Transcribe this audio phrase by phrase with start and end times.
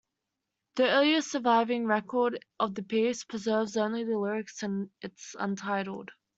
[0.77, 6.09] The earliest surviving record of the piece preserves only the lyrics and is untitled.